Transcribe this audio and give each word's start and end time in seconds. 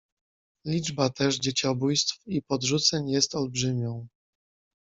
"Liczba 0.65 1.09
też 1.09 1.37
dzieciobójstw 1.39 2.27
i 2.27 2.41
podrzuceń 2.41 3.09
jest 3.09 3.35
olbrzymią." 3.35 4.07